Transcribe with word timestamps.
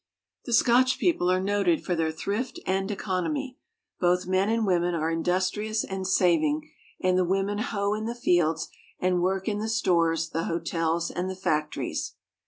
The 0.45 0.53
Scotch 0.53 0.97
people 0.97 1.29
are 1.31 1.39
noted 1.39 1.85
for 1.85 1.95
their 1.95 2.11
thrift 2.11 2.59
and 2.65 2.89
economy. 2.89 3.59
Both 3.99 4.25
men 4.25 4.49
and 4.49 4.65
women 4.65 4.95
are 4.95 5.11
industrious 5.11 5.83
and 5.83 6.07
saving, 6.07 6.67
and 6.99 7.19
the 7.19 7.23
women 7.23 7.59
hoe 7.59 7.93
in 7.93 8.05
the 8.05 8.15
fields 8.15 8.69
and 8.99 9.21
work 9.21 9.47
in 9.47 9.59
the 9.59 9.69
stores, 9.69 10.29
the 10.31 10.45
hotels, 10.45 11.11
and 11.11 11.29
the 11.29 11.35
factories. 11.35 12.15